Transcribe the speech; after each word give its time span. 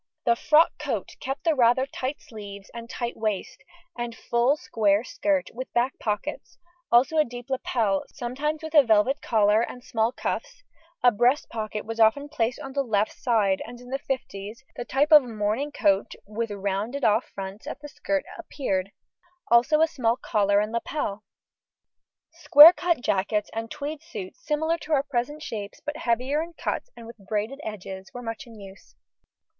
The 0.25 0.35
frock 0.35 0.71
coat 0.79 1.09
kept 1.19 1.43
the 1.43 1.53
rather 1.53 1.85
tight 1.85 2.19
sleeves 2.21 2.71
and 2.73 2.89
tight 2.89 3.15
waist, 3.15 3.63
and 3.95 4.15
full 4.17 4.57
square 4.57 5.03
skirt, 5.03 5.51
with 5.53 5.71
back 5.73 5.99
pockets, 5.99 6.57
also 6.91 7.17
a 7.17 7.23
deep 7.23 7.51
lapel, 7.51 8.05
sometimes 8.11 8.63
with 8.63 8.73
a 8.73 8.81
velvet 8.81 9.21
collar, 9.21 9.61
and 9.61 9.83
small 9.83 10.11
cuffs; 10.11 10.63
a 11.03 11.11
breast 11.11 11.49
pocket 11.51 11.85
was 11.85 11.99
often 11.99 12.29
placed 12.29 12.59
on 12.61 12.73
the 12.73 12.81
left 12.81 13.13
side, 13.15 13.61
and 13.63 13.79
in 13.79 13.89
the 13.89 13.99
fifties 13.99 14.63
the 14.75 14.85
type 14.85 15.11
of 15.11 15.21
morning 15.21 15.71
coat 15.71 16.13
with 16.25 16.49
rounded 16.49 17.03
off 17.03 17.25
fronts 17.35 17.67
at 17.67 17.79
the 17.81 17.87
skirt 17.87 18.25
appeared, 18.39 18.91
also 19.51 19.81
a 19.81 19.87
small 19.87 20.15
collar 20.17 20.59
and 20.59 20.71
lapel. 20.71 21.23
Square 22.31 22.73
cut 22.73 23.01
jackets 23.01 23.51
and 23.53 23.69
tweed 23.69 24.01
suits 24.01 24.43
similar 24.43 24.79
to 24.79 24.93
our 24.93 25.03
present 25.03 25.43
shapes, 25.43 25.79
but 25.85 25.95
heavier 25.95 26.41
in 26.41 26.53
cut 26.53 26.81
and 26.97 27.05
with 27.05 27.17
braided 27.19 27.59
edges, 27.63 28.11
were 28.15 28.23
much 28.23 28.47
in 28.47 28.59
use. 28.59 28.95